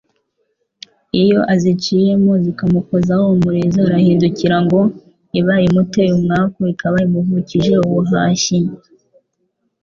iyo 1.21 1.39
aziciyemo 1.53 2.33
zikamukozaho 2.43 3.25
umurizo, 3.35 3.79
arahindukira 3.87 4.57
,ngo 4.63 4.79
iba 5.39 5.55
imuteye 5.67 6.11
umwaku 6.19 6.59
ikaba 6.73 6.97
imuvukije 7.05 7.73
ubuhashyi 7.87 8.59